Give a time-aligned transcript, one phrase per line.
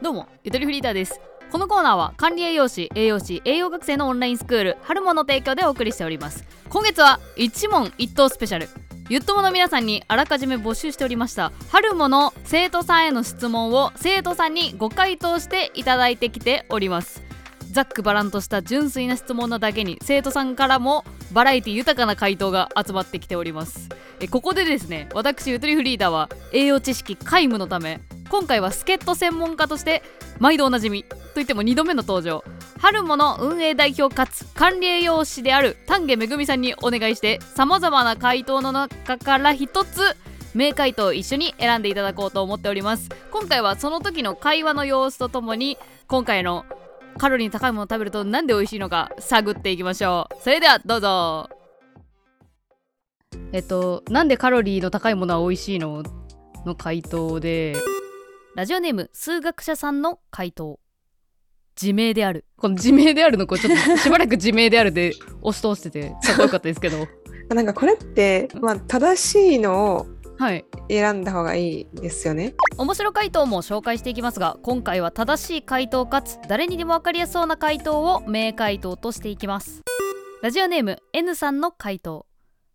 [0.00, 1.20] どうもゆとりフリーターです。
[1.50, 6.44] このコーナーは管理栄養士栄養士栄養学生のオンラインスクール春もの提供でお送りしております。
[6.68, 8.68] 今月は一問一答スペシャル。
[9.08, 17.20] ゆっともの皆さんにあらかじめ募集しておりました春もの生徒さんへの質問を生徒さんにご回答していただいてきております。
[17.72, 23.88] ざっくばらんとした純粋な質問なだけに生徒さんからもバラエティ豊かな回答が集まってきております。
[24.20, 30.02] えここでですね私ゆとりフリーダーは栄養知識皆無のため今回は助っ人専門家として
[30.38, 32.44] 毎度おなじみといっても2度目の登場。
[32.78, 40.16] 春もの運営代表かつ管理栄養士である丹下めぐみさんにお願いしてさまざまな回答の中から1つ
[40.54, 43.08] 名回答を一緒に選んでいただこうと思っております。
[43.32, 45.76] 今回はその時の会話の様子とともに
[46.06, 46.64] 今回の
[47.18, 50.42] カロリー高いもの食べるとなんで美味しいのか探っていきましょう。
[50.42, 51.50] それではどうぞ。
[53.52, 56.04] えっとなんでカロリーの高いものは美味しいの？
[56.64, 57.76] の回答で
[58.58, 60.80] ラジオネーム数学者さんの回答。
[61.80, 62.44] 自明である。
[62.56, 67.06] この自明であるのこうちょっと しばらく自明であるで押し通しててかっこよかったですけど。
[67.54, 70.06] なんかこれって、まあ、正しいのを
[70.38, 70.64] はい。
[70.90, 72.56] 選んだ方がいいですよね。
[72.78, 79.82] 面白回答も紹介していきますが今回は正しい回答かつ誰にでも分かりやすそうな回答を名回答としていきます。
[80.42, 82.26] ラジオネーム N さんの回答。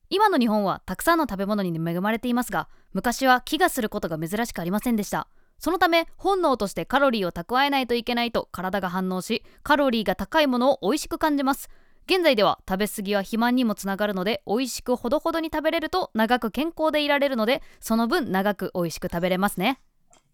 [0.09, 5.27] 今の日本はたくさんの食べ物に恵まれていますが昔は飢餓することが珍しくありませんでした
[5.59, 11.69] そのため本能としてカロリーを蓄えないといけないと体が反応しカロリーが高いものを美味しく感じます。
[12.05, 19.79] 現在では食べ過ぎは肥満にもつながるので美味しくほどほどに食べれると長く健康でいられるのでその分長く美味しく食べれますね。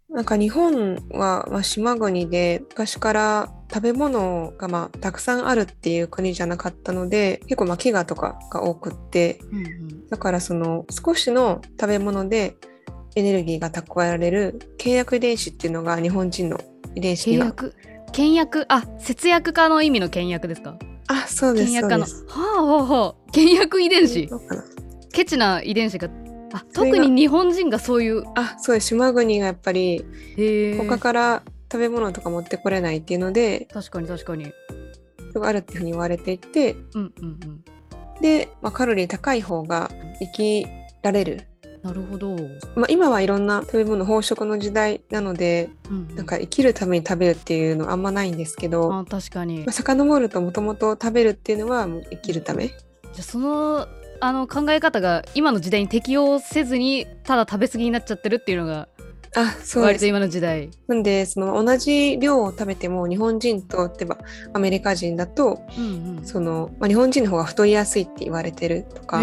[0.09, 10.08] なんか日本は、まあ、島国で昔から食べ物が、まあ、たくさんあるっていう国じゃなかったので結構まあ飢餓とかが多くってうんうん。
[10.09, 12.55] だからその少しの食べ物で
[13.20, 16.60] エネルギーが蓄えられる契約遺伝子っていうのが日本人の
[16.96, 17.76] 遺伝子契約。
[18.12, 18.66] 倹約。
[18.70, 20.78] あ節約家の意味の倹約ですか？
[21.08, 22.06] あそうです倹約家の。
[22.06, 22.10] は
[22.60, 23.32] あはあはあ。
[23.32, 24.30] 倹約遺伝子。
[25.14, 26.10] ケチな遺伝子が。
[26.52, 28.24] あ特に日本人がそういう。
[28.36, 28.88] あそうです。
[28.88, 30.04] 島国がやっぱり
[30.78, 34.52] 他から食べ物とか持ってこれないっていうので確かに確かに。
[35.42, 37.64] あるっていうふうに言われていてうんうんうん。
[38.20, 40.68] で、まあ、カロリー高い方が生き
[41.04, 41.48] られる、
[41.84, 49.66] なるほど、うんまあ、今はいろんな食べ物飽食の時代なのでうんなんか生きるために食べるっていうのはあんまないんですけど、まあ確かに。
[49.67, 52.68] あ、遡るともともと食べるっていうのはもう生きるため。
[52.68, 52.78] じゃ
[53.20, 53.88] あその
[54.22, 58.89] あの考え方が今の時代に適応せずにただ食べ過ぎになっちゃってるっていうのが
[59.36, 59.80] あそうです。
[59.80, 60.70] 割と今の時代。
[60.88, 64.18] なんでその同じ量を食べても日本人と例えば
[64.54, 69.22] アメリカ人だとうんその、まあ、日本人の方が太りやすいって言われてるとか、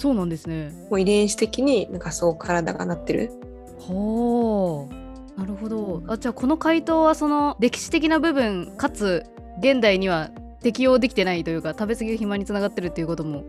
[0.00, 0.72] そうなんですね。
[0.88, 3.30] もう遺伝子的になんかそう体がなってる。
[3.78, 5.38] ほう。
[5.38, 6.02] なるほど。
[6.08, 9.26] あじゃあこの回答はその歴史的な部分かつ
[9.58, 10.30] 現代には
[10.62, 13.44] 適応できてないというか食べ過ぎが肥満につながってるっていうことも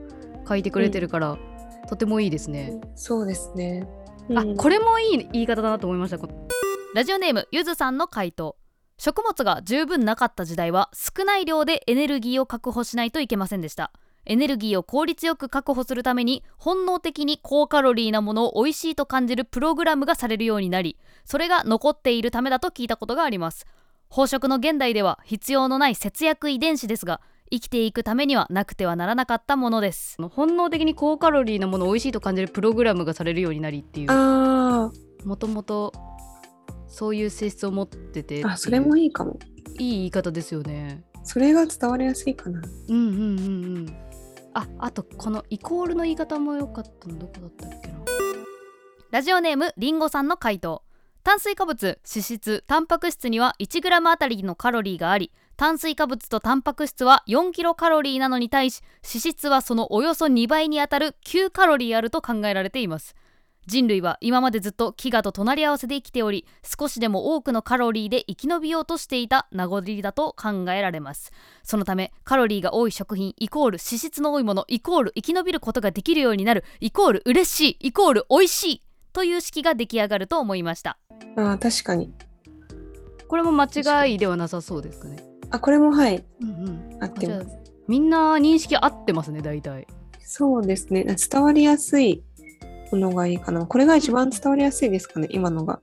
[0.45, 1.37] 書いてくれてるから、
[1.87, 3.87] とてもいいですね、そうですね。
[4.35, 4.57] あうん。
[4.57, 6.17] これもいい言い方だなと思いました。
[6.93, 8.57] ラジオネームゆずさんの回答。
[8.97, 13.91] 食物が十分なかった時代は少ない量でエネルギーを確保しないといけませんでした
[14.25, 23.65] エネルギーを効率よく確保するために本能的に高カロリーなものを美味しいと感じるプログラムがされるようになりそれが残っているためだと聞いたことがあります。
[24.11, 30.17] 飽食の現代では必要のない節約遺伝子ですが生きていくためにはなくてはならなかったものです。
[30.21, 34.07] 本能的に高カロリーなものを美味しいと感じるプログラムがされるようになりっていう。
[34.09, 34.91] あ
[35.25, 35.93] もともと
[36.87, 39.37] そういう性質を持っててーあ、それもいいかも。
[39.79, 41.03] いい言い方ですよね。
[41.23, 42.61] それが伝わりやすいかな。
[42.89, 44.10] うんうんうんうん
[44.53, 47.99] ああとこのイコールの言い方も良かったのどこだったっけな。
[49.11, 50.83] ラジオネームりんごさんの回答。
[51.23, 63.15] 炭水化物脂質タンパク質には 1g あたりのカロリーがあり炭水化物とタンパク質は4キロカロリーなのに対し脂質はそのおよそ2倍にあたる9カロリーあると考えられています。
[63.67, 71.31] 人類は今までずっと飢餓と隣り合わせで生きており少しでも多くのカロリーで生き延びようとしていた名残だと考えられます。
[71.63, 80.97] そのためカロリーが多い食品イコール脂質の多いものイコール生き延びることができるようになるイコール嬉しいイコール美味しいという式が出来上がると思いました。
[81.35, 82.11] あー確かに。
[83.27, 83.65] これも間
[84.05, 85.23] 違いではなさそうですかね。
[85.51, 87.03] あ、これもはい、うんうん。
[87.03, 87.47] 合ってます。
[87.87, 89.87] みんな認識合ってますね大体。
[90.19, 91.03] そうですね。
[91.03, 92.21] 伝わりやすいも
[92.97, 93.65] のがいいかな。
[93.65, 95.79] これが一番伝わりやすいですかね、今のが。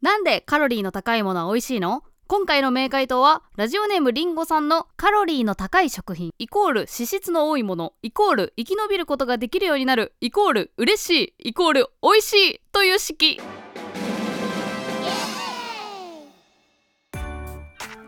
[0.00, 2.02] なんでカロリーの高いものは美味しいの？
[2.26, 13.40] 今回の明回答はラジオネームりんごさんのカロリーの高い食品イコール脂質の多いものイコール生き延びることができるようになるイコール嬉しいイコール美味しいという式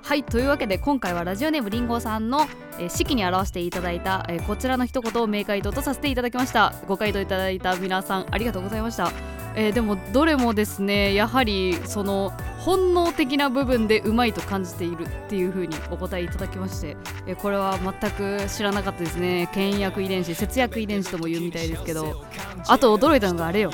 [0.07, 2.47] はいというわけで今回はラジオネームりんごさんの、
[2.79, 6.73] えー式に表していただいた、えーこちらの一言を明回答とさせていただきました。
[6.87, 9.11] ご回答いただいた皆さんありがとうございました。
[9.57, 19.51] えーでもどれもですねやはりその本能的な部分でうまいと感じているっていう風にお答えいただきまして、えーこれは全く知らなかったですね。
[19.53, 22.25] 倹約遺伝子節約遺伝子とも言うみたいですけど
[22.69, 23.73] あと驚いたのがあれよ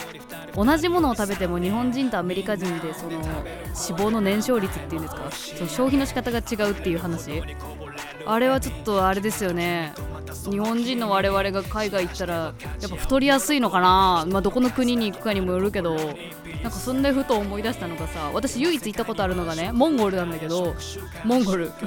[0.55, 3.25] 同じものを食べても日本人とアメリカ人でその脂
[3.75, 7.43] 肪の燃焼率っていうんですかその消費の仕方が違うっていう話。
[8.25, 9.93] あれはちょっとあれですよね。
[10.51, 12.53] 日本人の我々が海外行ったらや
[12.87, 14.27] っぱ太りやすいのかな。
[14.29, 16.15] まあどこの国に行くかにもよるけどなん
[16.65, 20.75] かそんでふと思い出したのがさ私唯一行ったことあるのがねモンゴルなんだけど
[21.25, 21.73] モンゴル。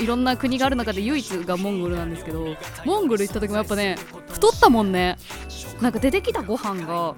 [0.00, 3.96] いろんな国がある中で唯一がモンゴルなんですけどモンゴル行った時もやっぱね
[4.28, 5.16] 太ったもんね。
[5.80, 7.14] なんか出てきたご飯が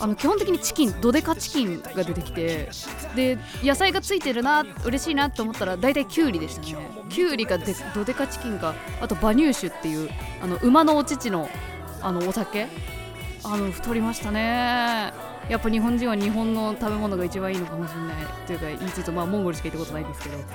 [0.00, 2.70] あの基本的にチキンドデカチキンが出てきて
[3.16, 6.88] で野菜がついてるな嬉しいなと思ったら大体キュウリでしたね。
[7.08, 10.10] キュウリかでドデカチキンかあと馬乳酒っていう
[10.42, 11.48] あの馬のお乳の
[12.00, 12.66] あのお酒。
[13.44, 15.12] あの太りましたね。
[15.48, 20.36] やっぱ日本人は日本の食べ物が一番いいのかもしれないというか言いつつまあモンゴルしか行ったことないんですけど。
[20.36, 20.46] って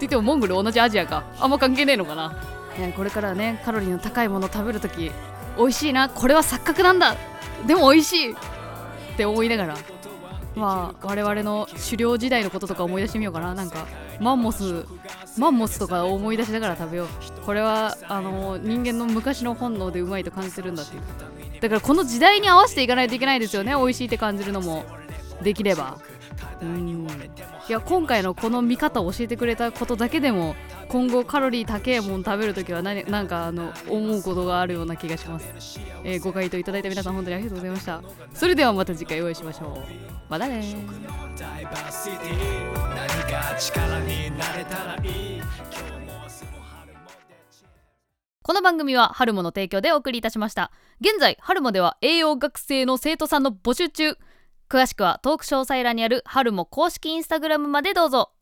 [0.00, 1.24] 言ってもモンゴル同じアジアか。
[1.38, 2.36] あんま関係ねえのかな、
[2.78, 5.12] ね、これからねカロリーの高いものを食べるとき
[5.56, 6.08] 美味しいな。
[6.08, 7.16] これは錯覚なんだ。
[7.66, 8.36] でも美味しい。
[9.16, 9.76] って思いながら
[10.54, 13.54] まあ我々の狩猟時代のこととか思い出してみようかな。
[13.54, 13.86] なんか
[14.20, 14.84] マンモス
[15.38, 17.08] マンモスとか思い出しながら食べよう。
[17.44, 21.02] これはあの人間の昔の本能でうまいと感じてるんだっていう。
[21.60, 23.74] だからこの時代に合わせていかないといけないですよね。
[23.74, 24.84] 美味しいって感じるのも
[25.42, 25.98] できれば。
[26.60, 27.06] うん。
[27.68, 30.54] いや今回のこの見方を教えてくれたことだけでも
[30.88, 38.02] 今後カロリー高えもん食べるときは何なんかあの思うことがあるような気がします、えーご回答いただいた皆さん本当にありがとうございました。
[38.32, 39.78] それではまた次回お会いしましょう。
[40.28, 41.06] またねー。
[43.58, 46.98] 力になれたらいい今日もその春も
[48.42, 50.70] この番組は春もの提供でお送りいたしました。
[51.00, 54.18] 現在春もでは栄養学生の生徒さんの募集中。
[54.68, 58.32] 詳しくはトーク詳細欄にある春も公式インスタグラムまでどうぞ。